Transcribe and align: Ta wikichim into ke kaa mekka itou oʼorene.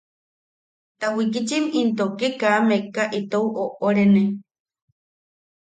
Ta 0.99 1.07
wikichim 1.15 1.63
into 1.79 2.05
ke 2.19 2.27
kaa 2.41 2.59
mekka 2.67 3.03
itou 3.19 3.47
oʼorene. 3.63 4.23